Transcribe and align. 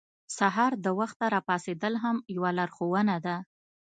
سهار 0.37 0.71
د 0.85 0.87
وخته 0.99 1.25
راپاڅېدل 1.35 1.93
هم 2.03 2.15
یوه 2.35 2.51
لارښوونه 2.57 3.15
ده. 3.25 3.35